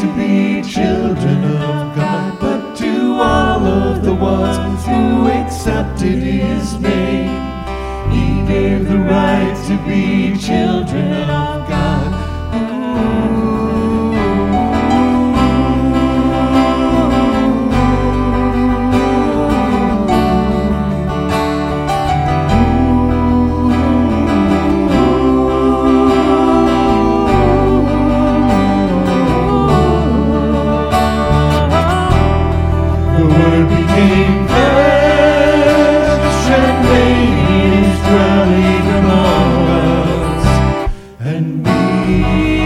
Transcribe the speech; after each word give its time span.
to 0.00 0.06
be 0.16 0.62
children 0.62 1.44
of 1.44 1.94
God, 1.94 2.40
but 2.40 2.74
to 2.76 3.12
all 3.20 3.66
of 3.66 4.02
the 4.02 4.14
ones 4.14 4.86
who 4.86 5.28
accepted 5.28 6.22
his 6.22 6.78
name, 6.80 7.28
he 8.10 8.46
gave 8.46 8.88
the 8.88 8.96
right 8.96 9.54
to 9.66 9.76
be 9.86 10.38
children 10.38 11.12
of 11.12 11.29
and 41.66 42.59